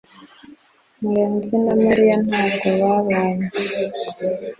[1.01, 3.47] murenzi na Mariya ntabwo babanye